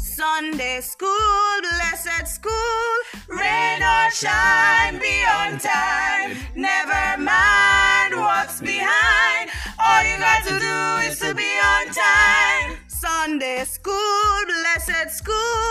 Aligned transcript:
Sunday 0.00 0.80
school, 0.80 1.60
blessed 1.60 2.26
school, 2.26 2.92
rain 3.28 3.82
or 3.82 4.10
shine, 4.10 4.98
be 4.98 5.22
on 5.28 5.58
time. 5.58 6.36
Never 6.56 7.22
mind 7.22 8.16
what's 8.16 8.60
behind. 8.62 9.50
All 9.78 10.02
you 10.02 10.16
got 10.18 10.42
to 10.44 10.58
do 10.58 11.08
is 11.08 11.18
to 11.20 11.34
be 11.34 11.52
on 11.74 11.86
time. 11.92 12.78
Sunday 12.88 13.64
school, 13.64 14.32
blessed 14.46 15.10
school, 15.14 15.68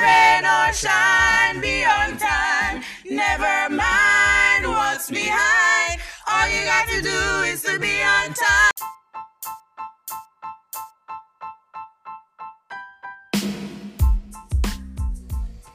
rain 0.00 0.44
or 0.44 0.72
shine, 0.72 1.60
be 1.60 1.84
on 1.84 2.16
time. 2.18 2.82
Never 3.10 3.68
mind 3.74 4.68
what's 4.68 5.10
behind. 5.10 6.00
All 6.30 6.46
you 6.48 6.64
got 6.64 6.86
to 6.88 7.02
do 7.02 7.20
is 7.50 7.62
to 7.62 7.80
be 7.80 8.00
on 8.00 8.32
time. 8.32 8.91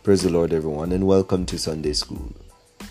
Praise 0.08 0.24
the 0.24 0.30
Lord, 0.30 0.54
everyone, 0.54 0.94
and 0.94 1.06
welcome 1.06 1.46
to 1.48 1.60
Sunday 1.60 1.92
School. 1.92 2.34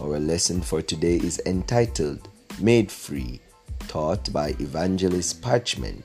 Our 0.03 0.21
lesson 0.21 0.61
for 0.61 0.83
today 0.83 1.17
is 1.17 1.41
entitled 1.47 2.29
Made 2.61 2.93
Free, 2.93 3.41
taught 3.89 4.31
by 4.35 4.49
Evangelist 4.61 5.41
Parchment. 5.41 6.05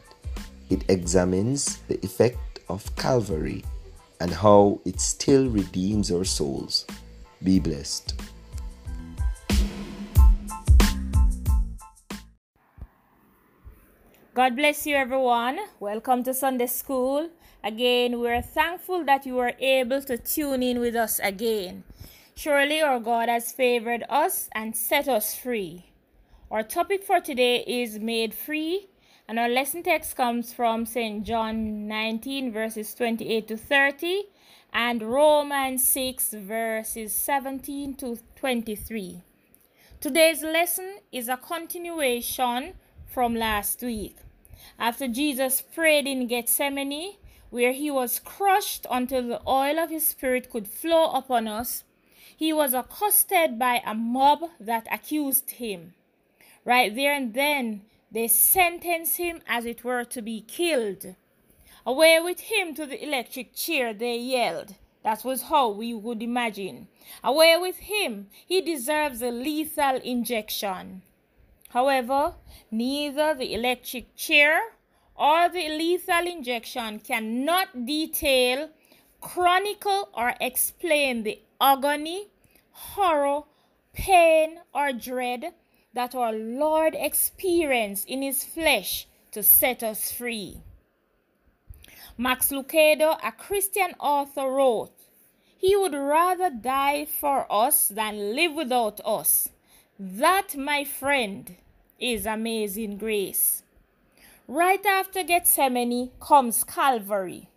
It 0.70 0.90
examines 0.90 1.80
the 1.90 2.00
effect 2.06 2.60
of 2.70 2.96
Calvary 2.96 3.62
and 4.22 4.32
how 4.32 4.80
it 4.86 5.02
still 5.02 5.50
redeems 5.50 6.14
our 6.14 6.24
souls. 6.24 6.88
Be 7.44 7.60
blessed. 7.60 8.16
God 14.34 14.56
bless 14.56 14.88
you, 14.88 14.96
everyone. 14.96 15.60
Welcome 15.82 16.24
to 16.24 16.34
Sunday 16.34 16.68
School. 16.68 17.30
Again, 17.64 18.20
we're 18.20 18.42
thankful 18.42 19.04
that 19.06 19.26
you 19.26 19.36
were 19.36 19.54
able 19.60 20.02
to 20.02 20.18
tune 20.18 20.64
in 20.64 20.80
with 20.80 20.96
us 20.96 21.20
again. 21.20 21.84
Surely 22.36 22.82
our 22.82 23.00
God 23.00 23.30
has 23.30 23.52
favored 23.52 24.04
us 24.10 24.50
and 24.54 24.76
set 24.76 25.08
us 25.08 25.36
free. 25.36 25.86
Our 26.50 26.64
topic 26.64 27.04
for 27.04 27.20
today 27.20 27.64
is 27.68 28.00
made 28.00 28.34
free, 28.34 28.88
and 29.28 29.38
our 29.38 29.48
lesson 29.48 29.84
text 29.84 30.16
comes 30.16 30.52
from 30.52 30.88
St. 30.88 31.24
John 31.24 31.88
19, 31.88 32.52
verses 32.52 32.96
28 32.96 33.48
to 33.48 33.58
30, 33.58 34.24
and 34.74 35.04
Romans 35.04 35.88
6, 35.88 36.34
verses 36.34 37.14
17 37.14 37.94
to 37.96 38.18
23. 38.38 39.22
Today's 40.00 40.42
lesson 40.42 40.96
is 41.12 41.30
a 41.30 41.38
continuation 41.38 42.74
from 43.06 43.36
last 43.36 43.84
week. 43.84 44.18
After 44.80 45.08
Jesus 45.08 45.62
prayed 45.62 46.08
in 46.08 46.26
Gethsemane, 46.26 47.18
where 47.52 47.74
he 47.74 47.92
was 47.92 48.20
crushed 48.20 48.88
until 48.90 49.28
the 49.28 49.42
oil 49.48 49.78
of 49.78 49.92
his 49.92 50.08
spirit 50.08 50.50
could 50.50 50.68
flow 50.68 51.12
upon 51.12 51.48
us, 51.48 51.84
he 52.36 52.52
was 52.52 52.74
accosted 52.74 53.60
by 53.60 53.84
a 53.86 53.94
mob 53.94 54.50
that 54.60 54.88
accused 54.92 55.52
him. 55.52 55.94
Right 56.66 56.96
there 56.96 57.14
and 57.14 57.34
then, 57.36 57.84
they 58.12 58.28
sentenced 58.28 59.18
him 59.18 59.42
as 59.48 59.66
it 59.66 59.84
were 59.84 60.04
to 60.06 60.22
be 60.22 60.42
killed. 60.42 61.16
Away 61.86 62.20
with 62.20 62.40
him 62.40 62.74
to 62.76 62.86
the 62.86 63.04
electric 63.04 63.54
chair, 63.54 63.94
they 63.94 64.18
yelled. 64.18 64.76
That 65.04 65.24
was 65.24 65.44
how 65.44 65.70
we 65.70 65.94
would 65.94 66.22
imagine. 66.22 66.88
Away 67.24 67.58
with 67.60 67.78
him, 67.78 68.28
he 68.46 68.62
deserves 68.62 69.22
a 69.22 69.32
lethal 69.32 69.98
injection. 69.98 71.02
However, 71.70 72.36
neither 72.70 73.34
the 73.34 73.54
electric 73.54 74.16
chair 74.16 74.62
or 75.16 75.50
the 75.50 75.70
lethal 75.70 76.28
injection 76.28 77.00
cannot 77.00 77.86
detail, 77.86 78.70
chronicle, 79.20 80.10
or 80.14 80.34
explain 80.42 81.24
the 81.24 81.40
agony, 81.60 82.28
horror, 82.72 83.42
pain, 83.94 84.60
or 84.74 84.92
dread 84.92 85.54
that 85.94 86.16
our 86.16 86.34
Lord 86.34 86.96
experienced 86.98 88.08
in 88.08 88.22
his 88.22 88.44
flesh 88.44 89.08
to 89.32 89.44
set 89.44 89.84
us 89.84 90.12
free. 90.12 90.62
Max 92.18 92.50
Lucado, 92.50 93.18
a 93.24 93.32
Christian 93.32 93.94
author, 94.00 94.50
wrote, 94.52 94.94
He 95.58 95.76
would 95.76 95.94
rather 95.94 96.50
die 96.50 97.06
for 97.06 97.52
us 97.52 97.88
than 97.88 98.36
live 98.36 98.54
without 98.54 99.00
us. 99.06 99.50
That, 100.00 100.56
my 100.56 100.84
friend, 100.84 101.56
is 102.00 102.26
amazing 102.26 102.98
grace. 102.98 103.64
Right 104.54 104.86
after 104.86 105.24
Gethsemane 105.24 106.12
comes 106.20 106.66
Calvary. 106.66 107.48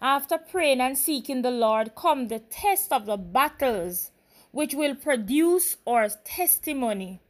After 0.00 0.38
praying 0.38 0.80
and 0.80 0.96
seeking 0.96 1.42
the 1.42 1.50
Lord 1.50 1.96
come 1.96 2.28
the 2.28 2.38
test 2.38 2.92
of 2.92 3.06
the 3.06 3.16
battles, 3.16 4.12
which 4.52 4.72
will 4.72 4.94
produce 4.94 5.76
our 5.88 6.08
testimony. 6.24 7.20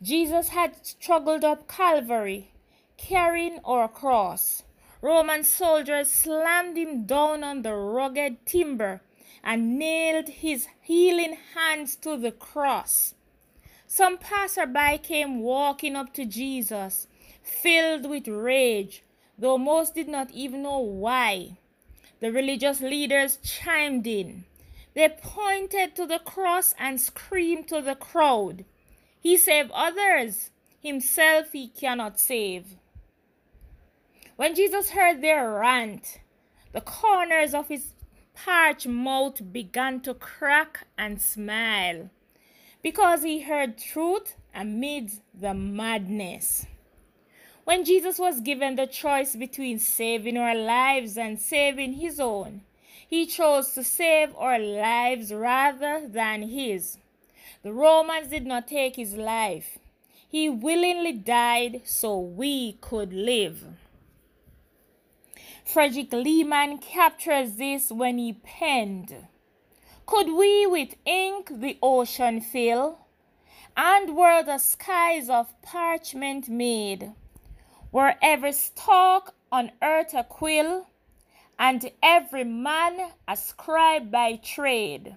Jesus 0.00 0.48
had 0.48 0.86
struggled 0.86 1.44
up 1.44 1.68
Calvary, 1.68 2.52
carrying 2.96 3.58
our 3.62 3.88
cross. 3.88 4.62
Roman 5.02 5.44
soldiers 5.44 6.10
slammed 6.10 6.78
him 6.78 7.04
down 7.04 7.44
on 7.44 7.60
the 7.60 7.74
rugged 7.74 8.46
timber 8.46 9.02
and 9.44 9.78
nailed 9.78 10.30
his 10.30 10.66
healing 10.80 11.36
hands 11.54 11.94
to 11.96 12.16
the 12.16 12.32
cross. 12.32 13.12
Some 13.86 14.16
passerby 14.16 14.96
came 15.02 15.40
walking 15.40 15.94
up 15.94 16.14
to 16.14 16.24
Jesus, 16.24 17.06
filled 17.42 18.08
with 18.08 18.28
rage, 18.28 19.02
though 19.38 19.58
most 19.58 19.94
did 19.94 20.08
not 20.08 20.30
even 20.30 20.62
know 20.62 20.78
why. 20.78 21.58
The 22.20 22.30
religious 22.30 22.80
leaders 22.80 23.38
chimed 23.42 24.06
in. 24.06 24.44
They 24.94 25.08
pointed 25.08 25.94
to 25.96 26.06
the 26.06 26.18
cross 26.18 26.74
and 26.78 27.00
screamed 27.00 27.68
to 27.68 27.80
the 27.80 27.94
crowd, 27.94 28.64
He 29.20 29.36
saved 29.36 29.70
others, 29.72 30.50
himself 30.80 31.52
he 31.52 31.68
cannot 31.68 32.18
save. 32.18 32.76
When 34.36 34.54
Jesus 34.54 34.90
heard 34.90 35.20
their 35.20 35.52
rant, 35.52 36.20
the 36.72 36.80
corners 36.80 37.54
of 37.54 37.68
his 37.68 37.92
parched 38.34 38.86
mouth 38.86 39.52
began 39.52 40.00
to 40.00 40.14
crack 40.14 40.86
and 40.96 41.20
smile 41.20 42.10
because 42.82 43.22
he 43.22 43.42
heard 43.42 43.76
truth 43.76 44.34
amidst 44.54 45.20
the 45.38 45.52
madness. 45.52 46.66
When 47.70 47.84
Jesus 47.84 48.18
was 48.18 48.40
given 48.40 48.74
the 48.74 48.88
choice 48.88 49.36
between 49.36 49.78
saving 49.78 50.36
our 50.36 50.56
lives 50.56 51.16
and 51.16 51.38
saving 51.38 51.92
his 51.92 52.18
own, 52.18 52.62
he 53.06 53.26
chose 53.26 53.74
to 53.74 53.84
save 53.84 54.34
our 54.34 54.58
lives 54.58 55.32
rather 55.32 56.08
than 56.08 56.42
his. 56.42 56.98
The 57.62 57.72
Romans 57.72 58.26
did 58.26 58.44
not 58.44 58.66
take 58.66 58.96
his 58.96 59.14
life. 59.14 59.78
He 60.28 60.48
willingly 60.48 61.12
died 61.12 61.82
so 61.84 62.18
we 62.18 62.72
could 62.80 63.12
live. 63.12 63.62
Frederick 65.64 66.12
Lehman 66.12 66.78
captures 66.78 67.52
this 67.52 67.92
when 67.92 68.18
he 68.18 68.32
penned 68.32 69.14
could 70.06 70.32
we 70.32 70.66
with 70.66 70.96
ink 71.06 71.52
the 71.52 71.78
ocean 71.80 72.40
fill? 72.40 73.06
And 73.76 74.16
were 74.16 74.42
the 74.42 74.58
skies 74.58 75.30
of 75.30 75.54
parchment 75.62 76.48
made? 76.48 77.12
Were 77.92 78.14
every 78.22 78.52
stalk 78.52 79.34
on 79.50 79.72
earth 79.82 80.14
a 80.14 80.22
quill? 80.22 80.86
And 81.58 81.90
every 82.02 82.44
man 82.44 83.12
a 83.26 83.36
scribe 83.36 84.10
by 84.10 84.36
trade? 84.36 85.16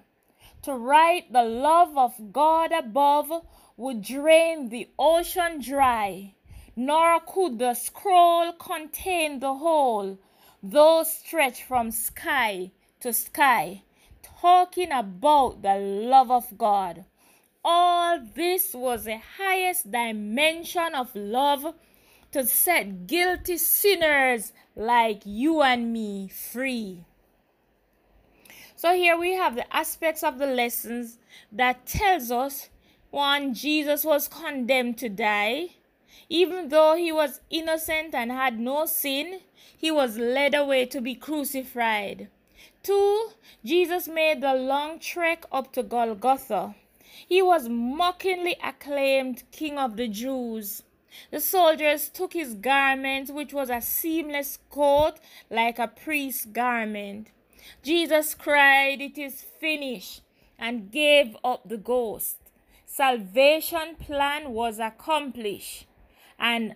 To 0.62 0.74
write 0.74 1.32
the 1.32 1.44
love 1.44 1.96
of 1.96 2.32
God 2.32 2.72
above 2.72 3.30
would 3.76 4.02
drain 4.02 4.68
the 4.70 4.88
ocean 4.98 5.60
dry, 5.60 6.34
nor 6.74 7.20
could 7.20 7.58
the 7.58 7.74
scroll 7.74 8.52
contain 8.52 9.38
the 9.38 9.54
whole, 9.54 10.18
though 10.62 11.04
stretched 11.04 11.62
from 11.62 11.90
sky 11.90 12.72
to 13.00 13.12
sky 13.12 13.82
talking 14.40 14.92
about 14.92 15.62
the 15.62 15.76
love 15.76 16.30
of 16.30 16.58
God. 16.58 17.04
All 17.64 18.20
this 18.34 18.74
was 18.74 19.04
the 19.04 19.18
highest 19.38 19.90
dimension 19.90 20.94
of 20.94 21.14
love 21.14 21.74
to 22.34 22.44
set 22.44 23.06
guilty 23.06 23.56
sinners 23.56 24.52
like 24.74 25.22
you 25.24 25.62
and 25.62 25.92
me 25.92 26.26
free. 26.26 27.04
So 28.74 28.92
here 28.92 29.16
we 29.16 29.34
have 29.34 29.54
the 29.54 29.74
aspects 29.74 30.24
of 30.24 30.38
the 30.38 30.46
lessons 30.46 31.18
that 31.52 31.86
tells 31.86 32.32
us 32.32 32.70
one 33.10 33.54
Jesus 33.54 34.04
was 34.04 34.26
condemned 34.26 34.98
to 34.98 35.08
die 35.08 35.76
even 36.28 36.70
though 36.70 36.96
he 36.96 37.12
was 37.12 37.40
innocent 37.50 38.14
and 38.14 38.32
had 38.32 38.58
no 38.58 38.86
sin 38.86 39.40
he 39.76 39.92
was 39.92 40.18
led 40.18 40.56
away 40.56 40.86
to 40.86 41.00
be 41.00 41.14
crucified 41.14 42.28
2. 42.82 43.30
Jesus 43.64 44.08
made 44.08 44.40
the 44.40 44.54
long 44.54 44.98
trek 44.98 45.44
up 45.52 45.72
to 45.72 45.84
Golgotha. 45.84 46.74
He 47.28 47.40
was 47.40 47.68
mockingly 47.68 48.56
acclaimed 48.62 49.44
King 49.52 49.78
of 49.78 49.96
the 49.96 50.08
Jews. 50.08 50.82
The 51.30 51.40
soldiers 51.40 52.08
took 52.08 52.32
his 52.32 52.54
garment, 52.54 53.30
which 53.30 53.52
was 53.52 53.70
a 53.70 53.80
seamless 53.80 54.58
coat 54.70 55.14
like 55.50 55.78
a 55.78 55.88
priest's 55.88 56.44
garment. 56.44 57.28
Jesus 57.82 58.34
cried, 58.34 59.00
It 59.00 59.18
is 59.18 59.42
finished, 59.42 60.22
and 60.58 60.90
gave 60.90 61.36
up 61.44 61.68
the 61.68 61.76
ghost. 61.78 62.36
Salvation 62.86 63.96
plan 63.98 64.50
was 64.50 64.78
accomplished, 64.78 65.86
and 66.38 66.74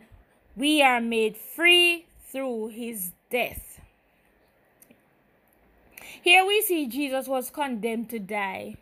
we 0.57 0.83
are 0.83 1.01
made 1.01 1.37
free 1.37 2.07
through 2.31 2.69
his 2.69 3.13
death. 3.31 3.81
Here 6.23 6.45
we 6.45 6.61
see 6.63 6.87
Jesus 6.87 7.29
was 7.29 7.51
condemned 7.51 8.11
to 8.11 8.19
die. 8.19 8.77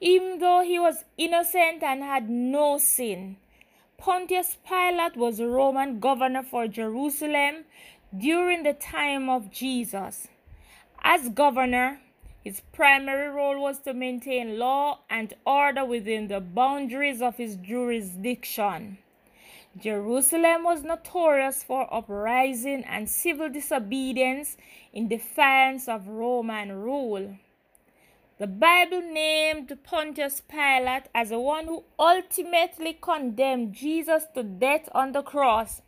Even 0.00 0.38
though 0.38 0.62
he 0.62 0.78
was 0.78 1.04
innocent 1.16 1.82
and 1.82 2.02
had 2.02 2.28
no 2.28 2.78
sin, 2.78 3.36
Pontius 4.04 4.58
Pilate 4.68 5.16
was 5.16 5.40
a 5.40 5.46
Roman 5.46 5.98
governor 5.98 6.42
for 6.42 6.68
Jerusalem 6.68 7.64
during 8.14 8.62
the 8.62 8.74
time 8.74 9.30
of 9.30 9.50
Jesus. 9.50 10.28
As 11.02 11.30
governor, 11.30 12.02
his 12.42 12.60
primary 12.74 13.30
role 13.30 13.58
was 13.62 13.78
to 13.78 13.94
maintain 13.94 14.58
law 14.58 14.98
and 15.08 15.32
order 15.46 15.86
within 15.86 16.28
the 16.28 16.40
boundaries 16.40 17.22
of 17.22 17.38
his 17.38 17.56
jurisdiction. 17.56 18.98
Jerusalem 19.80 20.64
was 20.64 20.82
notorious 20.82 21.62
for 21.62 21.88
uprising 21.90 22.84
and 22.84 23.08
civil 23.08 23.48
disobedience 23.48 24.58
in 24.92 25.08
defiance 25.08 25.88
of 25.88 26.08
Roman 26.08 26.72
rule. 26.72 27.38
The 28.36 28.48
Bible 28.48 29.00
named 29.00 29.78
Pontius 29.84 30.40
Pilate 30.40 31.04
as 31.14 31.28
the 31.28 31.38
one 31.38 31.66
who 31.66 31.84
ultimately 31.96 32.98
condemned 33.00 33.74
Jesus 33.74 34.24
to 34.34 34.42
death 34.42 34.88
on 34.92 35.12
the 35.12 35.22
cross, 35.22 35.82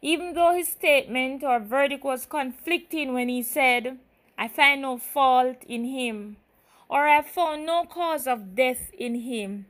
even 0.00 0.34
though 0.34 0.54
his 0.54 0.68
statement 0.68 1.42
or 1.42 1.58
verdict 1.58 2.04
was 2.04 2.26
conflicting 2.26 3.12
when 3.12 3.28
he 3.28 3.42
said, 3.42 3.98
I 4.38 4.46
find 4.46 4.82
no 4.82 4.98
fault 4.98 5.64
in 5.66 5.84
him, 5.84 6.36
or 6.88 7.08
I 7.08 7.22
found 7.22 7.66
no 7.66 7.86
cause 7.86 8.28
of 8.28 8.54
death 8.54 8.92
in 8.96 9.22
him. 9.22 9.66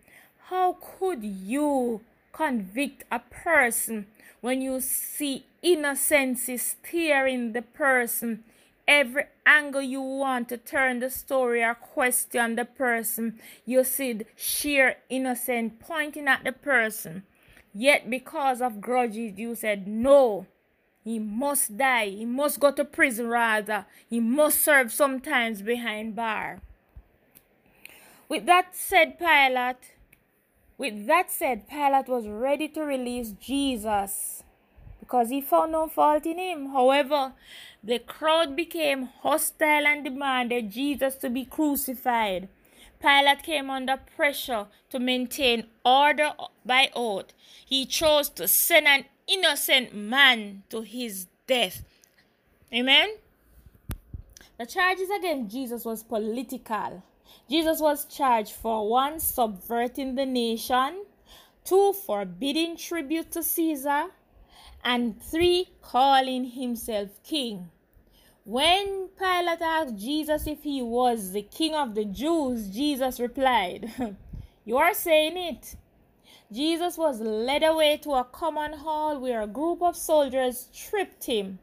How 0.50 0.76
could 0.78 1.24
you 1.24 2.02
convict 2.34 3.04
a 3.10 3.20
person 3.20 4.08
when 4.42 4.60
you 4.60 4.80
see 4.80 5.46
innocency 5.62 6.58
staring 6.58 7.52
the 7.52 7.62
person 7.62 8.44
every 8.90 9.22
angle 9.46 9.80
you 9.80 10.02
want 10.02 10.48
to 10.48 10.56
turn 10.56 10.98
the 10.98 11.08
story 11.08 11.62
or 11.62 11.74
question 11.74 12.56
the 12.56 12.64
person, 12.64 13.38
you 13.64 13.84
see 13.84 14.22
sheer 14.34 14.96
innocent 15.08 15.78
pointing 15.78 16.26
at 16.26 16.42
the 16.42 16.50
person. 16.50 17.22
Yet, 17.72 18.10
because 18.10 18.60
of 18.60 18.80
grudges, 18.80 19.38
you 19.38 19.54
said, 19.54 19.86
No, 19.86 20.48
he 21.04 21.20
must 21.20 21.78
die. 21.78 22.08
He 22.08 22.24
must 22.24 22.58
go 22.58 22.72
to 22.72 22.84
prison, 22.84 23.28
rather. 23.28 23.86
He 24.08 24.18
must 24.18 24.60
serve 24.60 24.92
sometimes 24.92 25.62
behind 25.62 26.16
bar. 26.16 26.60
With 28.28 28.46
that 28.46 28.74
said, 28.74 29.20
Pilate, 29.20 29.94
with 30.76 31.06
that 31.06 31.30
said, 31.30 31.68
Pilate 31.68 32.08
was 32.08 32.26
ready 32.26 32.66
to 32.68 32.82
release 32.82 33.30
Jesus 33.30 34.42
because 35.10 35.30
he 35.30 35.40
found 35.40 35.72
no 35.72 35.88
fault 35.88 36.24
in 36.24 36.38
him. 36.38 36.70
However, 36.70 37.32
the 37.82 37.98
crowd 37.98 38.54
became 38.54 39.08
hostile 39.22 39.84
and 39.86 40.04
demanded 40.04 40.70
Jesus 40.70 41.16
to 41.16 41.28
be 41.28 41.44
crucified. 41.44 42.48
Pilate 43.00 43.42
came 43.42 43.70
under 43.70 43.96
pressure 43.96 44.66
to 44.90 45.00
maintain 45.00 45.64
order 45.84 46.30
by 46.64 46.90
oath. 46.94 47.32
He 47.66 47.86
chose 47.86 48.28
to 48.30 48.46
send 48.46 48.86
an 48.86 49.06
innocent 49.26 49.96
man 49.96 50.62
to 50.70 50.82
his 50.82 51.26
death. 51.48 51.82
Amen. 52.72 53.16
The 54.58 54.66
charges 54.66 55.08
against 55.10 55.52
Jesus 55.52 55.84
was 55.84 56.04
political. 56.04 57.02
Jesus 57.48 57.80
was 57.80 58.04
charged 58.04 58.52
for 58.52 58.88
one 58.88 59.18
subverting 59.18 60.14
the 60.14 60.26
nation, 60.26 61.04
two 61.64 61.94
forbidding 61.94 62.76
tribute 62.76 63.32
to 63.32 63.42
Caesar, 63.42 64.10
and 64.84 65.22
three, 65.22 65.68
calling 65.82 66.44
himself 66.44 67.22
king. 67.22 67.70
When 68.44 69.08
Pilate 69.18 69.60
asked 69.60 69.96
Jesus 69.96 70.46
if 70.46 70.62
he 70.62 70.82
was 70.82 71.32
the 71.32 71.42
king 71.42 71.74
of 71.74 71.94
the 71.94 72.04
Jews, 72.04 72.68
Jesus 72.68 73.20
replied, 73.20 73.92
You 74.64 74.78
are 74.78 74.94
saying 74.94 75.36
it. 75.36 75.76
Jesus 76.52 76.96
was 76.98 77.20
led 77.20 77.62
away 77.62 77.98
to 77.98 78.12
a 78.12 78.24
common 78.24 78.72
hall 78.72 79.18
where 79.18 79.42
a 79.42 79.46
group 79.46 79.82
of 79.82 79.96
soldiers 79.96 80.68
stripped 80.72 81.26
him, 81.26 81.58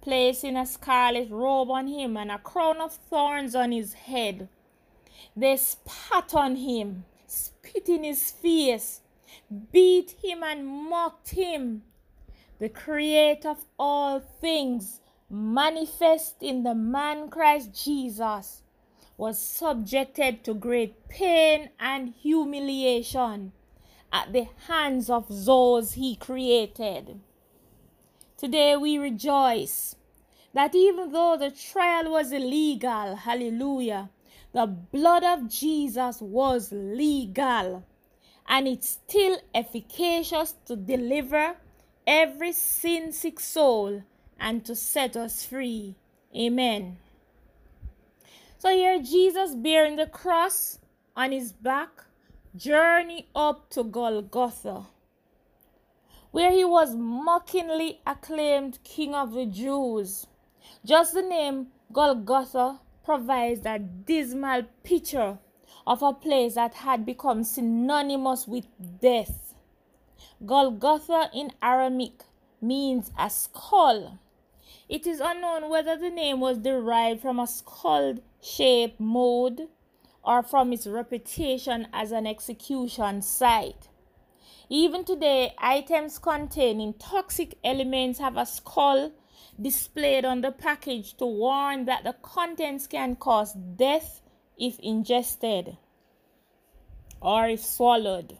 placing 0.00 0.56
a 0.56 0.66
scarlet 0.66 1.30
robe 1.30 1.70
on 1.70 1.86
him 1.86 2.16
and 2.16 2.30
a 2.30 2.38
crown 2.38 2.80
of 2.80 2.94
thorns 2.94 3.54
on 3.54 3.70
his 3.70 3.92
head. 3.92 4.48
They 5.36 5.56
spat 5.56 6.34
on 6.34 6.56
him, 6.56 7.04
spit 7.26 7.88
in 7.88 8.02
his 8.02 8.30
face, 8.30 9.02
beat 9.70 10.16
him, 10.22 10.42
and 10.42 10.66
mocked 10.66 11.30
him 11.30 11.82
the 12.58 12.68
creator 12.68 13.50
of 13.50 13.64
all 13.78 14.20
things, 14.20 15.00
manifest 15.30 16.36
in 16.42 16.62
the 16.64 16.74
man 16.74 17.28
Christ 17.28 17.84
Jesus, 17.84 18.62
was 19.16 19.38
subjected 19.38 20.44
to 20.44 20.54
great 20.54 21.08
pain 21.08 21.70
and 21.78 22.08
humiliation 22.08 23.52
at 24.12 24.32
the 24.32 24.46
hands 24.66 25.10
of 25.10 25.26
those 25.44 25.92
he 25.92 26.16
created. 26.16 27.20
Today 28.36 28.76
we 28.76 28.98
rejoice 28.98 29.96
that 30.54 30.74
even 30.74 31.12
though 31.12 31.36
the 31.36 31.50
trial 31.50 32.12
was 32.12 32.32
illegal, 32.32 33.16
hallelujah, 33.16 34.10
the 34.52 34.66
blood 34.66 35.24
of 35.24 35.48
Jesus 35.48 36.20
was 36.20 36.72
legal 36.72 37.84
and 38.48 38.66
it's 38.66 38.88
still 38.88 39.38
efficacious 39.54 40.54
to 40.64 40.74
deliver 40.74 41.56
every 42.08 42.52
sin 42.52 43.12
sick 43.12 43.38
soul 43.38 44.02
and 44.40 44.64
to 44.64 44.74
set 44.74 45.14
us 45.14 45.44
free. 45.44 45.94
Amen. 46.34 46.96
So 48.56 48.70
here 48.70 48.98
Jesus 49.00 49.54
bearing 49.54 49.96
the 49.96 50.06
cross 50.06 50.78
on 51.14 51.32
his 51.32 51.52
back, 51.52 52.04
journey 52.56 53.28
up 53.36 53.68
to 53.70 53.84
Golgotha, 53.84 54.86
where 56.30 56.50
he 56.50 56.64
was 56.64 56.96
mockingly 56.96 58.00
acclaimed 58.06 58.78
King 58.82 59.14
of 59.14 59.32
the 59.32 59.44
Jews. 59.44 60.26
Just 60.84 61.12
the 61.12 61.22
name 61.22 61.66
Golgotha 61.92 62.80
provides 63.04 63.66
a 63.66 63.78
dismal 63.78 64.62
picture 64.82 65.38
of 65.86 66.02
a 66.02 66.14
place 66.14 66.54
that 66.54 66.74
had 66.74 67.04
become 67.04 67.44
synonymous 67.44 68.48
with 68.48 68.66
death. 69.00 69.47
Golgotha 70.44 71.30
in 71.34 71.52
Aramaic 71.62 72.22
means 72.60 73.10
a 73.18 73.30
skull. 73.30 74.18
It 74.88 75.06
is 75.06 75.20
unknown 75.20 75.68
whether 75.68 75.96
the 75.96 76.10
name 76.10 76.40
was 76.40 76.58
derived 76.58 77.20
from 77.20 77.38
a 77.38 77.46
skull 77.46 78.16
shaped 78.40 79.00
mold 79.00 79.62
or 80.24 80.42
from 80.42 80.72
its 80.72 80.86
reputation 80.86 81.88
as 81.92 82.12
an 82.12 82.26
execution 82.26 83.22
site. 83.22 83.88
Even 84.68 85.04
today, 85.04 85.54
items 85.58 86.18
containing 86.18 86.92
toxic 86.94 87.56
elements 87.64 88.18
have 88.18 88.36
a 88.36 88.44
skull 88.44 89.12
displayed 89.60 90.24
on 90.24 90.42
the 90.42 90.52
package 90.52 91.16
to 91.16 91.26
warn 91.26 91.86
that 91.86 92.04
the 92.04 92.12
contents 92.22 92.86
can 92.86 93.16
cause 93.16 93.54
death 93.54 94.20
if 94.58 94.78
ingested 94.80 95.76
or 97.20 97.48
if 97.48 97.64
swallowed. 97.64 98.38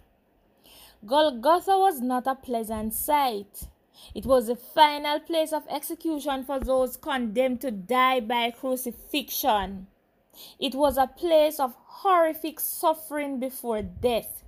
Golgotha 1.06 1.78
was 1.78 2.00
not 2.00 2.26
a 2.26 2.34
pleasant 2.34 2.92
sight. 2.92 3.68
It 4.16 4.26
was 4.26 4.48
the 4.48 4.56
final 4.56 5.20
place 5.20 5.52
of 5.52 5.62
execution 5.68 6.44
for 6.44 6.58
those 6.58 6.96
condemned 6.96 7.60
to 7.60 7.70
die 7.70 8.18
by 8.18 8.50
crucifixion. 8.50 9.86
It 10.58 10.74
was 10.74 10.96
a 10.96 11.06
place 11.06 11.60
of 11.60 11.76
horrific 11.86 12.58
suffering 12.58 13.38
before 13.38 13.82
death. 13.82 14.42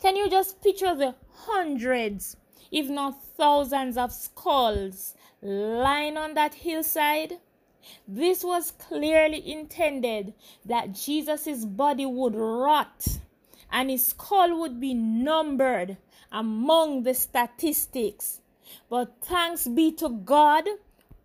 Can 0.00 0.16
you 0.16 0.30
just 0.30 0.62
picture 0.62 0.94
the 0.94 1.14
hundreds, 1.34 2.36
if 2.72 2.88
not 2.88 3.22
thousands, 3.22 3.98
of 3.98 4.10
skulls 4.10 5.14
lying 5.42 6.16
on 6.16 6.32
that 6.32 6.54
hillside? 6.54 7.40
This 8.06 8.42
was 8.42 8.70
clearly 8.70 9.52
intended 9.52 10.32
that 10.64 10.94
Jesus' 10.94 11.66
body 11.66 12.06
would 12.06 12.34
rot 12.34 13.18
and 13.70 13.90
his 13.90 14.06
skull 14.06 14.58
would 14.58 14.80
be 14.80 14.94
numbered 14.94 15.96
among 16.32 17.02
the 17.02 17.14
statistics. 17.14 18.40
But 18.90 19.16
thanks 19.22 19.66
be 19.66 19.92
to 19.92 20.08
God, 20.08 20.64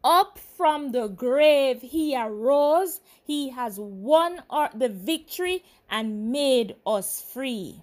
up 0.03 0.37
from 0.37 0.91
the 0.91 1.07
grave 1.07 1.81
he 1.81 2.15
arose. 2.15 2.99
He 3.23 3.49
has 3.49 3.79
won 3.79 4.43
the 4.75 4.89
victory 4.89 5.63
and 5.89 6.31
made 6.31 6.75
us 6.85 7.21
free. 7.21 7.81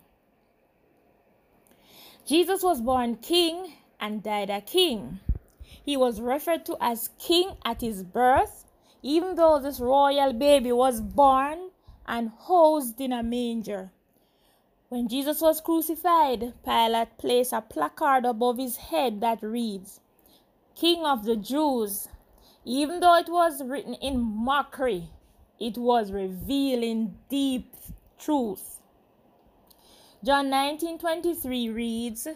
Jesus 2.27 2.63
was 2.63 2.81
born 2.81 3.17
king 3.17 3.73
and 3.99 4.23
died 4.23 4.51
a 4.51 4.61
king. 4.61 5.21
He 5.83 5.97
was 5.97 6.21
referred 6.21 6.67
to 6.67 6.77
as 6.81 7.11
king 7.19 7.57
at 7.65 7.81
his 7.81 8.03
birth, 8.03 8.67
even 9.03 9.35
though 9.35 9.59
this 9.59 9.81
royal 9.81 10.33
baby 10.33 10.73
was 10.73 11.01
born 11.01 11.71
and 12.07 12.31
housed 12.47 13.01
in 13.01 13.13
a 13.13 13.23
manger. 13.23 13.91
When 14.91 15.07
Jesus 15.07 15.41
was 15.41 15.61
crucified, 15.61 16.53
Pilate 16.65 17.17
placed 17.17 17.53
a 17.53 17.61
placard 17.61 18.25
above 18.25 18.59
his 18.59 18.75
head 18.75 19.21
that 19.21 19.41
reads, 19.41 20.01
King 20.75 21.05
of 21.05 21.25
the 21.25 21.37
Jews. 21.37 22.09
Even 22.65 22.99
though 22.99 23.15
it 23.15 23.29
was 23.29 23.63
written 23.63 23.95
in 23.95 24.19
mockery, 24.19 25.11
it 25.61 25.79
was 25.79 26.11
revealing 26.11 27.17
deep 27.29 27.73
truth. 28.19 28.81
John 30.25 30.51
19:23 30.51 31.73
reads, 31.73 32.27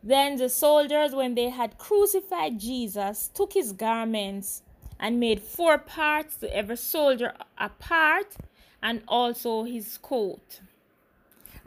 Then 0.00 0.36
the 0.36 0.48
soldiers 0.48 1.16
when 1.16 1.34
they 1.34 1.48
had 1.48 1.78
crucified 1.78 2.60
Jesus 2.60 3.26
took 3.26 3.54
his 3.54 3.72
garments 3.72 4.62
and 5.00 5.18
made 5.18 5.42
four 5.42 5.78
parts 5.78 6.36
to 6.36 6.56
every 6.56 6.76
soldier 6.76 7.34
a 7.58 7.70
part 7.70 8.36
and 8.80 9.02
also 9.08 9.64
his 9.64 9.98
coat. 9.98 10.60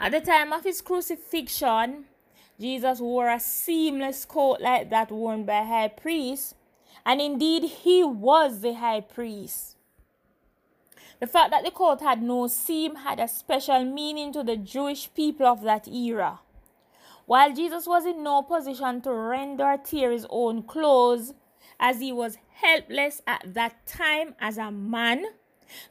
At 0.01 0.13
the 0.13 0.19
time 0.19 0.51
of 0.51 0.63
his 0.63 0.81
crucifixion, 0.81 2.05
Jesus 2.59 2.99
wore 2.99 3.29
a 3.29 3.39
seamless 3.39 4.25
coat 4.25 4.59
like 4.59 4.89
that 4.89 5.11
worn 5.11 5.45
by 5.45 5.61
high 5.61 5.89
priests, 5.89 6.55
and 7.05 7.21
indeed 7.21 7.65
he 7.65 8.03
was 8.03 8.61
the 8.61 8.73
high 8.73 9.01
priest. 9.01 9.77
The 11.19 11.27
fact 11.27 11.51
that 11.51 11.63
the 11.63 11.69
coat 11.69 12.01
had 12.01 12.23
no 12.23 12.47
seam 12.47 12.95
had 12.95 13.19
a 13.19 13.27
special 13.27 13.85
meaning 13.85 14.33
to 14.33 14.41
the 14.43 14.57
Jewish 14.57 15.13
people 15.13 15.45
of 15.45 15.61
that 15.61 15.87
era. 15.87 16.39
While 17.27 17.53
Jesus 17.53 17.85
was 17.85 18.03
in 18.03 18.23
no 18.23 18.41
position 18.41 19.01
to 19.01 19.13
rend 19.13 19.61
or 19.61 19.77
tear 19.77 20.09
his 20.09 20.25
own 20.31 20.63
clothes, 20.63 21.35
as 21.79 21.99
he 21.99 22.11
was 22.11 22.39
helpless 22.53 23.21
at 23.27 23.53
that 23.53 23.85
time 23.85 24.33
as 24.39 24.57
a 24.57 24.71
man, 24.71 25.25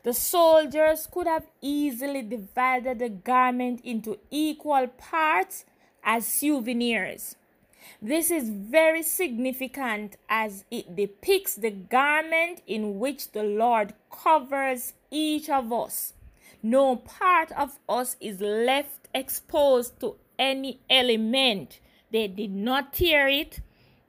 the 0.03 0.13
soldiers 0.13 1.09
could 1.11 1.27
have 1.27 1.47
easily 1.61 2.23
divided 2.23 2.99
the 2.99 3.09
garment 3.09 3.81
into 3.85 4.19
equal 4.31 4.87
parts 4.87 5.65
as 6.05 6.27
souvenirs. 6.27 7.37
This 8.03 8.31
is 8.31 8.49
very 8.49 9.03
significant 9.03 10.17
as 10.29 10.65
it 10.71 10.97
depicts 10.97 11.55
the 11.55 11.71
garment 11.71 12.63
in 12.67 12.99
which 12.99 13.33
the 13.33 13.43
Lord 13.43 13.95
covers 14.11 14.95
each 15.11 15.49
of 15.49 15.73
us. 15.73 16.15
No 16.63 16.97
part 16.97 17.53
of 17.53 17.79
us 17.89 18.17
is 18.21 18.41
left 18.41 19.09
exposed 19.15 19.99
to 20.01 20.17
any 20.39 20.81
element. 20.89 21.81
They 22.11 22.29
did 22.29 22.53
not 22.53 22.93
tear 22.93 23.29
it. 23.29 23.61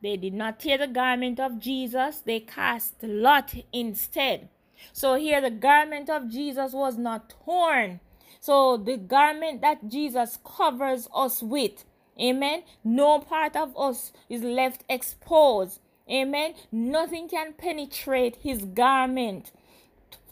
They 0.01 0.17
did 0.17 0.33
not 0.33 0.59
tear 0.59 0.77
the 0.77 0.87
garment 0.87 1.39
of 1.39 1.59
Jesus. 1.59 2.19
They 2.19 2.39
cast 2.39 3.03
lot 3.03 3.53
instead. 3.71 4.49
So 4.93 5.15
here 5.15 5.41
the 5.41 5.51
garment 5.51 6.09
of 6.09 6.29
Jesus 6.29 6.73
was 6.73 6.97
not 6.97 7.33
torn. 7.45 8.00
So 8.39 8.77
the 8.77 8.97
garment 8.97 9.61
that 9.61 9.88
Jesus 9.88 10.39
covers 10.43 11.07
us 11.13 11.43
with, 11.43 11.85
amen, 12.19 12.63
no 12.83 13.19
part 13.19 13.55
of 13.55 13.77
us 13.77 14.11
is 14.29 14.41
left 14.43 14.83
exposed. 14.89 15.79
Amen. 16.09 16.55
Nothing 16.71 17.29
can 17.29 17.53
penetrate 17.53 18.38
his 18.38 18.65
garment 18.65 19.51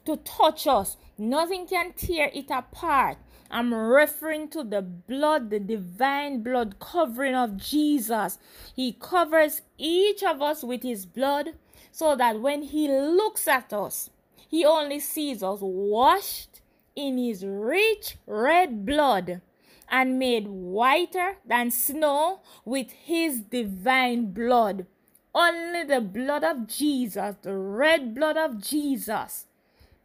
to 0.06 0.18
touch 0.18 0.68
us. 0.68 0.98
Nothing 1.18 1.68
can 1.68 1.94
tear 1.94 2.30
it 2.34 2.50
apart. 2.50 3.18
I'm 3.52 3.74
referring 3.74 4.50
to 4.50 4.64
the 4.64 4.82
blood, 4.82 5.50
the 5.50 5.60
divine 5.60 6.44
blood 6.44 6.80
covering 6.80 7.36
of 7.36 7.58
Jesus. 7.58 8.38
He 8.76 8.94
covers 8.94 9.62
each 9.78 10.22
of 10.24 10.42
us 10.42 10.64
with 10.64 10.84
his 10.84 11.06
blood 11.06 11.56
so 11.92 12.16
that 12.16 12.42
when 12.42 12.64
he 12.64 12.88
looks 12.88 13.48
at 13.48 13.74
us, 13.74 14.10
he 14.50 14.66
only 14.66 15.00
sees 15.00 15.44
us 15.44 15.60
washed 15.62 16.62
in 16.96 17.20
his 17.20 17.46
rich 17.46 18.18
red 18.26 18.84
blood 18.84 19.42
and 19.88 20.18
made 20.18 20.48
whiter 20.48 21.38
than 21.46 21.70
snow 21.70 22.42
with 22.66 22.92
his 22.92 23.42
divine 23.42 24.32
blood. 24.32 24.88
Only 25.36 25.84
the 25.84 26.02
blood 26.02 26.44
of 26.44 26.66
Jesus, 26.66 27.36
the 27.44 27.56
red 27.56 28.16
blood 28.16 28.38
of 28.38 28.60
Jesus, 28.60 29.46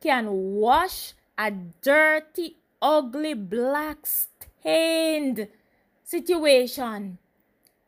can 0.02 0.26
wash 0.30 1.14
a 1.38 1.50
dirty, 1.50 2.58
ugly, 2.82 3.32
black, 3.32 4.06
stained 4.06 5.48
situation 6.04 7.16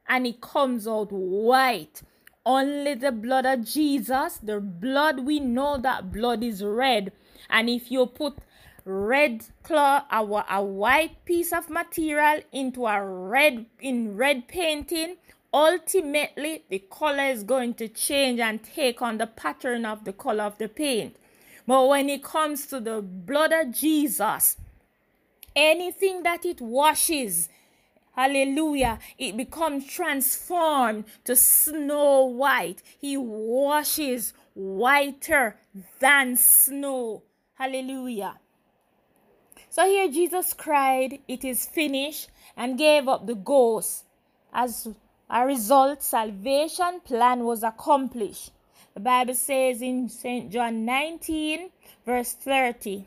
and 0.08 0.26
it 0.26 0.40
comes 0.40 0.88
out 0.88 1.12
white 1.12 2.00
only 2.46 2.94
the 2.94 3.10
blood 3.10 3.44
of 3.44 3.64
Jesus, 3.64 4.38
the 4.38 4.60
blood 4.60 5.20
we 5.20 5.40
know 5.40 5.76
that 5.78 6.12
blood 6.12 6.44
is 6.44 6.62
red. 6.62 7.12
And 7.50 7.68
if 7.68 7.90
you 7.90 8.06
put 8.06 8.38
red 8.84 9.44
cloth, 9.64 10.04
a, 10.10 10.44
a 10.48 10.62
white 10.62 11.24
piece 11.24 11.52
of 11.52 11.68
material 11.68 12.40
into 12.52 12.86
a 12.86 13.04
red 13.04 13.66
in 13.80 14.16
red 14.16 14.46
painting, 14.46 15.16
ultimately 15.52 16.62
the 16.70 16.78
color 16.78 17.24
is 17.24 17.42
going 17.42 17.74
to 17.74 17.88
change 17.88 18.38
and 18.38 18.62
take 18.62 19.02
on 19.02 19.18
the 19.18 19.26
pattern 19.26 19.84
of 19.84 20.04
the 20.04 20.12
color 20.12 20.44
of 20.44 20.56
the 20.58 20.68
paint. 20.68 21.16
But 21.66 21.88
when 21.88 22.08
it 22.08 22.22
comes 22.22 22.66
to 22.68 22.78
the 22.78 23.02
blood 23.02 23.52
of 23.52 23.72
Jesus, 23.72 24.56
anything 25.56 26.22
that 26.22 26.44
it 26.44 26.60
washes, 26.60 27.48
Hallelujah. 28.16 28.98
It 29.18 29.36
becomes 29.36 29.86
transformed 29.86 31.04
to 31.24 31.36
snow 31.36 32.24
white. 32.24 32.82
He 32.98 33.18
washes 33.18 34.32
whiter 34.54 35.58
than 36.00 36.36
snow. 36.36 37.24
Hallelujah. 37.54 38.38
So 39.68 39.84
here 39.84 40.08
Jesus 40.08 40.54
cried, 40.54 41.18
It 41.28 41.44
is 41.44 41.66
finished, 41.66 42.30
and 42.56 42.78
gave 42.78 43.06
up 43.06 43.26
the 43.26 43.34
ghost. 43.34 44.04
As 44.50 44.88
a 45.28 45.44
result, 45.44 46.02
salvation 46.02 47.00
plan 47.04 47.44
was 47.44 47.62
accomplished. 47.62 48.50
The 48.94 49.00
Bible 49.00 49.34
says 49.34 49.82
in 49.82 50.08
St. 50.08 50.50
John 50.50 50.86
19, 50.86 51.68
verse 52.06 52.32
30, 52.32 53.04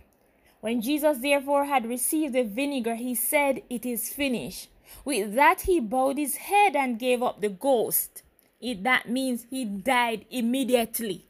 When 0.61 0.81
Jesus 0.81 1.17
therefore 1.17 1.65
had 1.65 1.87
received 1.87 2.33
the 2.33 2.43
vinegar, 2.43 2.93
he 2.93 3.15
said, 3.15 3.63
It 3.71 3.87
is 3.87 4.13
finished. 4.13 4.69
With 5.05 5.35
that, 5.35 5.61
he 5.61 5.79
bowed 5.79 6.17
his 6.17 6.35
head 6.35 6.75
and 6.75 6.99
gave 6.99 7.23
up 7.23 7.41
the 7.41 7.49
ghost. 7.49 8.23
It, 8.61 8.83
that 8.83 9.09
means 9.09 9.47
he 9.49 9.65
died 9.65 10.25
immediately. 10.29 11.25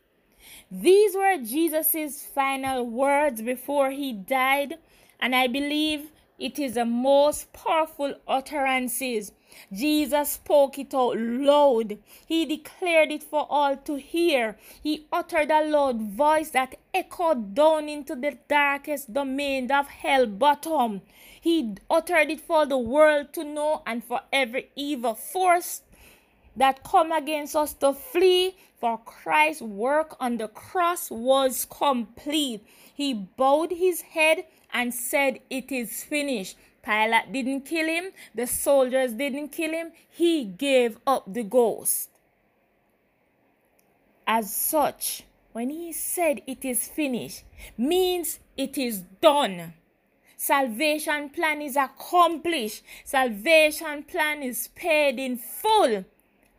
These 0.72 1.16
were 1.16 1.38
Jesus' 1.38 2.24
final 2.24 2.86
words 2.86 3.42
before 3.42 3.92
he 3.92 4.14
died, 4.14 4.76
and 5.20 5.36
I 5.36 5.48
believe 5.48 6.10
it 6.40 6.58
is 6.58 6.76
the 6.76 6.86
most 6.86 7.52
powerful 7.54 8.14
utterances. 8.28 9.32
Jesus 9.74 10.32
spoke 10.32 10.80
it 10.80 10.94
out 10.94 11.18
loud. 11.18 11.98
He 12.26 12.46
declared 12.46 13.12
it 13.12 13.24
for 13.24 13.46
all 13.50 13.76
to 13.78 13.96
hear. 13.96 14.58
He 14.82 15.08
uttered 15.12 15.52
a 15.52 15.66
loud 15.66 16.02
voice 16.02 16.52
that 16.52 16.78
echoed 16.94 17.54
down 17.56 17.90
into 17.90 18.16
the 18.16 18.38
darkest 18.48 19.14
domain 19.14 19.72
of 19.72 19.88
hell 19.88 20.28
bottom. 20.28 21.02
He 21.42 21.76
uttered 21.90 22.30
it 22.30 22.42
for 22.42 22.66
the 22.66 22.78
world 22.78 23.34
to 23.34 23.44
know 23.44 23.82
and 23.86 24.04
for 24.04 24.22
every 24.32 24.70
evil 24.76 25.16
force 25.16 25.82
that 26.56 26.84
come 26.84 27.12
against 27.12 27.56
us 27.56 27.74
to 27.74 27.94
flee 27.94 28.56
for 28.80 28.98
Christ's 29.00 29.62
work 29.62 30.16
on 30.20 30.38
the 30.38 30.48
cross 30.48 31.12
was 31.12 31.66
complete. 31.66 32.66
He 32.94 33.14
bowed 33.14 33.72
his 33.72 34.02
head 34.02 34.46
and 34.74 34.94
said, 34.94 35.40
It 35.50 35.72
is 35.72 36.04
finished. 36.04 36.58
Pilate 36.84 37.32
didn't 37.32 37.66
kill 37.66 37.88
him, 37.88 38.12
the 38.34 38.48
soldiers 38.48 39.14
didn't 39.14 39.50
kill 39.50 39.72
him, 39.72 39.92
he 40.10 40.46
gave 40.46 40.98
up 41.06 41.32
the 41.32 41.44
ghost. 41.44 42.10
As 44.26 44.54
such, 44.54 45.24
when 45.52 45.70
he 45.70 45.92
said 45.92 46.42
it 46.48 46.64
is 46.64 46.88
finished, 46.88 47.44
means 47.78 48.40
it 48.56 48.78
is 48.78 49.02
done. 49.22 49.74
Salvation 50.38 51.30
plan 51.30 51.62
is 51.62 51.76
accomplished. 51.76 52.82
Salvation 53.04 54.04
plan 54.04 54.42
is 54.42 54.70
paid 54.70 55.20
in 55.20 55.38
full. 55.38 56.06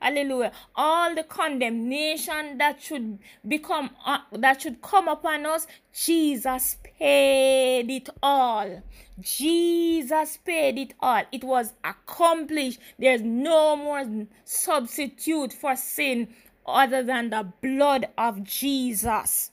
Hallelujah. 0.00 0.52
All 0.74 1.14
the 1.14 1.24
condemnation 1.24 2.56
that 2.56 2.80
should 2.80 3.18
become 3.46 3.90
uh, 4.06 4.20
that 4.32 4.62
should 4.62 4.80
come 4.80 5.08
upon 5.08 5.44
us, 5.44 5.66
Jesus 5.92 6.78
paid 6.82 7.90
it 7.90 8.08
all. 8.22 8.82
Jesus 9.20 10.38
paid 10.38 10.78
it 10.78 10.94
all. 11.00 11.22
It 11.30 11.44
was 11.44 11.74
accomplished. 11.84 12.80
There's 12.98 13.20
no 13.20 13.76
more 13.76 14.26
substitute 14.44 15.52
for 15.52 15.76
sin 15.76 16.28
other 16.66 17.02
than 17.02 17.28
the 17.28 17.52
blood 17.60 18.08
of 18.16 18.42
Jesus. 18.42 19.50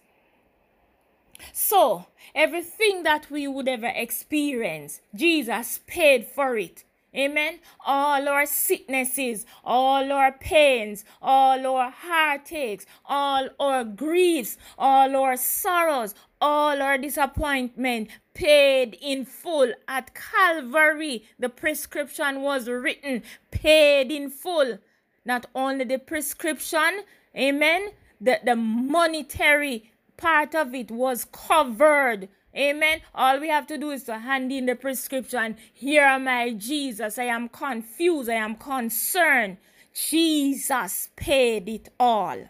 So, 1.51 2.07
everything 2.33 3.03
that 3.03 3.29
we 3.29 3.47
would 3.47 3.67
ever 3.67 3.91
experience, 3.93 5.01
Jesus 5.13 5.81
paid 5.85 6.25
for 6.25 6.57
it. 6.57 6.83
Amen. 7.17 7.59
All 7.83 8.29
our 8.29 8.45
sicknesses, 8.45 9.45
all 9.65 10.11
our 10.11 10.31
pains, 10.33 11.03
all 11.19 11.65
our 11.65 11.89
heartaches, 11.89 12.85
all 13.05 13.49
our 13.59 13.83
griefs, 13.83 14.57
all 14.77 15.15
our 15.15 15.35
sorrows, 15.35 16.13
all 16.39 16.79
our 16.79 16.97
disappointment 16.99 18.09
paid 18.35 18.97
in 19.01 19.25
full 19.25 19.73
at 19.87 20.13
Calvary. 20.13 21.25
The 21.39 21.49
prescription 21.49 22.41
was 22.41 22.69
written, 22.69 23.23
paid 23.49 24.11
in 24.11 24.29
full. 24.29 24.77
Not 25.25 25.47
only 25.55 25.85
the 25.85 25.97
prescription, 25.97 27.01
amen, 27.35 27.89
the, 28.21 28.39
the 28.45 28.55
monetary 28.55 29.91
part 30.17 30.53
of 30.53 30.75
it 30.75 30.91
was 30.91 31.25
covered 31.31 32.29
Amen. 32.57 33.01
All 33.13 33.39
we 33.39 33.49
have 33.49 33.67
to 33.67 33.77
do 33.77 33.91
is 33.91 34.03
to 34.05 34.17
hand 34.17 34.51
in 34.51 34.65
the 34.65 34.75
prescription. 34.75 35.57
Here 35.73 36.03
am 36.03 36.27
I, 36.27 36.53
Jesus. 36.53 37.19
I 37.19 37.25
am 37.25 37.49
confused. 37.49 38.29
I 38.29 38.35
am 38.35 38.55
concerned. 38.55 39.57
Jesus 39.93 41.09
paid 41.15 41.69
it 41.69 41.89
all. 41.99 42.49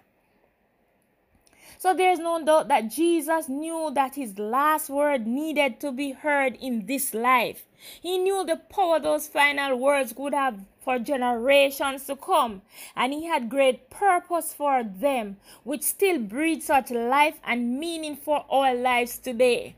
So 1.80 1.94
there's 1.94 2.20
no 2.20 2.44
doubt 2.44 2.70
that 2.70 2.90
Jesus 2.90 3.48
knew 3.50 3.92
that 3.94 4.16
his 4.16 4.40
last 4.40 4.90
word 4.90 5.28
needed 5.28 5.80
to 5.82 5.92
be 5.92 6.12
heard 6.12 6.56
in 6.56 6.86
this 6.86 7.14
life. 7.14 7.66
He 8.02 8.18
knew 8.18 8.44
the 8.46 8.56
power 8.56 9.00
those 9.00 9.28
final 9.28 9.78
words 9.78 10.16
would 10.16 10.34
have 10.34 10.66
for 10.84 10.98
generations 10.98 12.06
to 12.06 12.16
come, 12.16 12.62
and 12.96 13.14
he 13.14 13.26
had 13.26 13.50
great 13.50 13.90
purpose 13.90 14.54
for 14.54 14.84
them, 14.84 15.38
which 15.64 15.84
still 15.84 16.18
breathes 16.18 16.66
such 16.66 16.90
life 16.92 17.40
and 17.44 17.78
meaning 17.78 18.16
for 18.16 18.46
our 18.50 18.74
lives 18.74 19.18
today. 19.18 19.76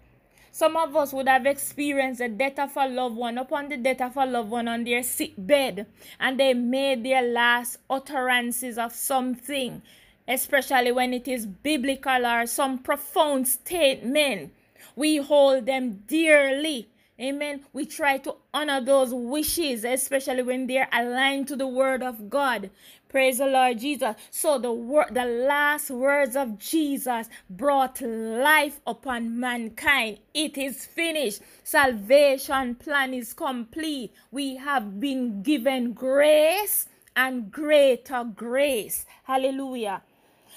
Some 0.51 0.75
of 0.75 0.95
us 0.95 1.13
would 1.13 1.27
have 1.27 1.45
experienced 1.45 2.19
the 2.19 2.27
death 2.27 2.59
of 2.59 2.75
a 2.75 2.87
loved 2.87 3.15
one 3.15 3.37
upon 3.37 3.69
the 3.69 3.77
death 3.77 4.01
of 4.01 4.17
a 4.17 4.25
loved 4.25 4.49
one 4.49 4.67
on 4.67 4.83
their 4.83 5.03
sick 5.03 5.33
bed, 5.37 5.85
and 6.19 6.39
they 6.39 6.53
made 6.53 7.03
their 7.03 7.21
last 7.21 7.77
utterances 7.89 8.77
of 8.77 8.93
something, 8.93 9.81
especially 10.27 10.91
when 10.91 11.13
it 11.13 11.27
is 11.27 11.45
biblical 11.45 12.25
or 12.25 12.45
some 12.45 12.79
profound 12.79 13.47
statement. 13.47 14.53
We 14.95 15.17
hold 15.17 15.65
them 15.65 16.03
dearly. 16.07 16.89
Amen. 17.19 17.65
We 17.73 17.85
try 17.85 18.17
to 18.19 18.35
honor 18.53 18.79
those 18.79 19.13
wishes, 19.13 19.83
especially 19.83 20.41
when 20.41 20.67
they're 20.67 20.87
aligned 20.93 21.49
to 21.49 21.57
the 21.57 21.67
word 21.67 22.01
of 22.01 22.29
God. 22.29 22.69
Praise 23.09 23.39
the 23.39 23.47
Lord 23.47 23.79
Jesus. 23.79 24.15
So 24.31 24.57
the 24.57 24.71
word, 24.71 25.13
the 25.13 25.25
last 25.25 25.89
words 25.89 26.37
of 26.37 26.57
Jesus 26.57 27.27
brought 27.49 27.99
life 28.01 28.79
upon 28.87 29.37
mankind. 29.37 30.19
It 30.33 30.57
is 30.57 30.85
finished. 30.85 31.41
Salvation 31.61 32.75
plan 32.75 33.13
is 33.13 33.33
complete. 33.33 34.13
We 34.31 34.55
have 34.55 35.01
been 35.01 35.43
given 35.43 35.91
grace 35.91 36.87
and 37.17 37.51
greater 37.51 38.23
grace. 38.23 39.05
Hallelujah. 39.23 40.03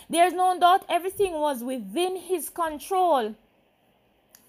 There's 0.09 0.33
no 0.33 0.57
doubt 0.61 0.85
everything 0.89 1.33
was 1.33 1.65
within 1.65 2.17
his 2.17 2.51
control. 2.51 3.35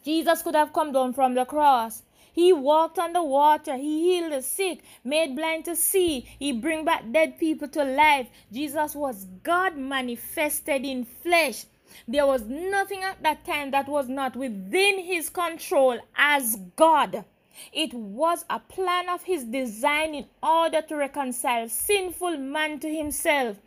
Jesus 0.04 0.42
could 0.42 0.56
have 0.56 0.74
come 0.74 0.92
down 0.92 1.14
from 1.14 1.34
the 1.34 1.46
cross. 1.46 2.04
He 2.34 2.52
walked 2.52 2.98
on 2.98 3.14
the 3.14 3.24
water. 3.24 3.78
He 3.78 4.02
healed 4.02 4.34
the 4.34 4.42
sick, 4.42 4.84
made 5.04 5.36
blind 5.36 5.66
to 5.66 5.76
see. 5.76 6.22
He 6.40 6.52
bring 6.52 6.84
back 6.84 7.12
dead 7.12 7.38
people 7.38 7.68
to 7.70 7.84
life. 7.84 8.28
Jesus 8.52 8.96
was 8.96 9.26
God 9.44 9.78
manifested 9.78 10.84
in 10.84 11.06
flesh. 11.06 11.66
There 12.08 12.26
was 12.26 12.42
nothing 12.42 13.04
at 13.04 13.22
that 13.22 13.46
time 13.46 13.70
that 13.72 13.88
was 13.88 14.10
not 14.10 14.36
within 14.36 15.00
his 15.00 15.30
control 15.30 16.00
as 16.16 16.58
God. 16.76 17.24
It 17.72 17.94
was 17.94 18.46
a 18.50 18.60
plan 18.60 19.10
of 19.10 19.24
his 19.24 19.44
design 19.44 20.16
in 20.16 20.26
order 20.42 20.82
to 20.82 20.96
reconcile 20.96 21.70
sinful 21.70 22.38
man 22.38 22.80
to 22.80 22.90
himself. 22.90 23.58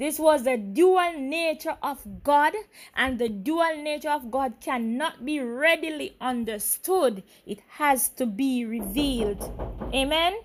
This 0.00 0.18
was 0.18 0.44
the 0.44 0.56
dual 0.56 1.12
nature 1.18 1.76
of 1.82 2.24
God, 2.24 2.54
and 2.96 3.18
the 3.18 3.28
dual 3.28 3.76
nature 3.82 4.08
of 4.08 4.30
God 4.30 4.54
cannot 4.58 5.26
be 5.26 5.40
readily 5.40 6.16
understood. 6.22 7.22
It 7.44 7.60
has 7.76 8.08
to 8.16 8.24
be 8.24 8.64
revealed. 8.64 9.52
Amen. 9.92 10.40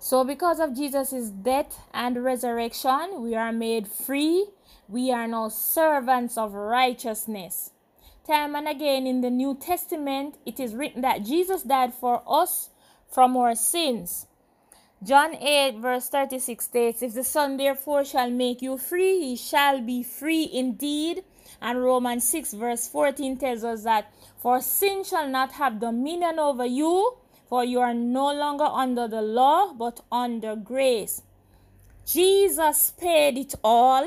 So, 0.00 0.24
because 0.24 0.58
of 0.58 0.74
Jesus' 0.74 1.30
death 1.30 1.78
and 1.94 2.24
resurrection, 2.24 3.22
we 3.22 3.36
are 3.36 3.52
made 3.52 3.86
free. 3.86 4.48
We 4.88 5.12
are 5.12 5.28
now 5.28 5.50
servants 5.50 6.36
of 6.36 6.54
righteousness. 6.54 7.70
Time 8.26 8.56
and 8.56 8.66
again 8.66 9.06
in 9.06 9.20
the 9.20 9.30
New 9.30 9.54
Testament, 9.54 10.34
it 10.44 10.58
is 10.58 10.74
written 10.74 11.02
that 11.02 11.22
Jesus 11.22 11.62
died 11.62 11.94
for 11.94 12.24
us 12.26 12.70
from 13.08 13.36
our 13.36 13.54
sins. 13.54 14.26
John 15.02 15.34
8, 15.34 15.78
verse 15.78 16.10
36 16.10 16.62
states, 16.62 17.02
If 17.02 17.14
the 17.14 17.24
Son 17.24 17.56
therefore 17.56 18.04
shall 18.04 18.30
make 18.30 18.60
you 18.60 18.76
free, 18.76 19.18
he 19.20 19.36
shall 19.36 19.80
be 19.80 20.02
free 20.02 20.48
indeed. 20.52 21.24
And 21.62 21.82
Romans 21.82 22.24
6, 22.28 22.52
verse 22.52 22.86
14 22.86 23.38
tells 23.38 23.64
us 23.64 23.84
that, 23.84 24.12
For 24.38 24.60
sin 24.60 25.04
shall 25.04 25.26
not 25.26 25.52
have 25.52 25.80
dominion 25.80 26.38
over 26.38 26.66
you, 26.66 27.16
for 27.48 27.64
you 27.64 27.80
are 27.80 27.94
no 27.94 28.30
longer 28.30 28.64
under 28.64 29.08
the 29.08 29.22
law, 29.22 29.72
but 29.72 30.00
under 30.12 30.54
grace. 30.54 31.22
Jesus 32.06 32.90
paid 32.90 33.38
it 33.38 33.54
all. 33.64 34.06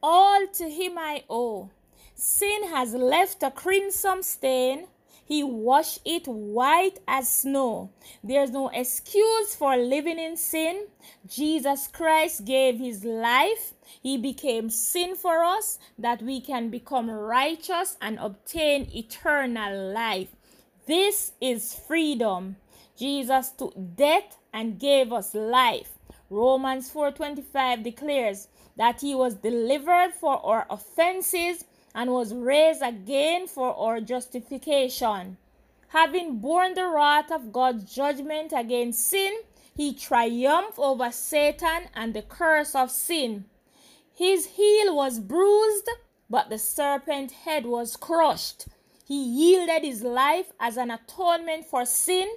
All 0.00 0.46
to 0.54 0.70
him 0.70 0.98
I 0.98 1.24
owe. 1.28 1.70
Sin 2.14 2.68
has 2.68 2.94
left 2.94 3.42
a 3.42 3.50
crimson 3.50 4.22
stain 4.22 4.86
he 5.28 5.42
washed 5.42 6.00
it 6.06 6.26
white 6.26 7.00
as 7.06 7.28
snow. 7.28 7.90
There's 8.24 8.50
no 8.50 8.68
excuse 8.68 9.54
for 9.54 9.76
living 9.76 10.18
in 10.18 10.38
sin. 10.38 10.86
Jesus 11.28 11.86
Christ 11.86 12.46
gave 12.46 12.78
his 12.78 13.04
life. 13.04 13.74
He 14.02 14.16
became 14.16 14.70
sin 14.70 15.16
for 15.16 15.44
us 15.44 15.78
that 15.98 16.22
we 16.22 16.40
can 16.40 16.70
become 16.70 17.10
righteous 17.10 17.98
and 18.00 18.18
obtain 18.18 18.88
eternal 18.94 19.92
life. 19.92 20.28
This 20.86 21.32
is 21.42 21.74
freedom. 21.74 22.56
Jesus 22.96 23.50
took 23.50 23.74
death 23.96 24.38
and 24.54 24.80
gave 24.80 25.12
us 25.12 25.34
life. 25.34 25.98
Romans 26.30 26.90
4:25 26.90 27.82
declares 27.82 28.48
that 28.76 29.02
he 29.02 29.14
was 29.14 29.34
delivered 29.34 30.14
for 30.14 30.40
our 30.42 30.66
offenses 30.70 31.64
and 31.94 32.10
was 32.10 32.34
raised 32.34 32.82
again 32.82 33.46
for 33.46 33.74
our 33.74 34.00
justification. 34.00 35.36
Having 35.88 36.38
borne 36.38 36.74
the 36.74 36.86
wrath 36.86 37.30
of 37.32 37.52
God's 37.52 37.84
judgment 37.84 38.52
against 38.54 39.08
sin, 39.08 39.40
he 39.74 39.94
triumphed 39.94 40.78
over 40.78 41.10
Satan 41.10 41.84
and 41.94 42.12
the 42.12 42.22
curse 42.22 42.74
of 42.74 42.90
sin. 42.90 43.46
His 44.14 44.46
heel 44.46 44.94
was 44.94 45.20
bruised, 45.20 45.88
but 46.28 46.50
the 46.50 46.58
serpent's 46.58 47.32
head 47.32 47.64
was 47.64 47.96
crushed. 47.96 48.66
He 49.06 49.22
yielded 49.22 49.84
his 49.84 50.02
life 50.02 50.52
as 50.60 50.76
an 50.76 50.90
atonement 50.90 51.64
for 51.64 51.86
sin 51.86 52.28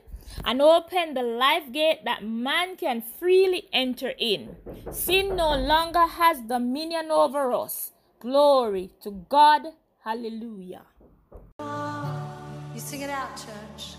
and 0.46 0.62
opened 0.62 1.18
the 1.18 1.24
life 1.24 1.72
gate 1.72 2.06
that 2.06 2.24
man 2.24 2.78
can 2.78 3.02
freely 3.02 3.68
enter 3.74 4.14
in. 4.18 4.56
Sin 4.92 5.36
no 5.36 5.58
longer 5.58 6.06
has 6.06 6.40
dominion 6.40 7.12
over 7.12 7.52
us. 7.52 7.92
Glory 8.22 8.92
to 9.02 9.10
God. 9.28 9.64
Hallelujah. 10.04 10.84
You 11.60 12.80
sing 12.80 13.02
it 13.02 13.10
out, 13.10 13.36
church. 13.36 13.96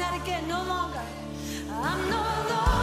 Again, 0.00 0.48
no 0.48 0.62
longer. 0.64 1.02
I'm 1.70 2.10
no 2.10 2.16
longer. 2.48 2.79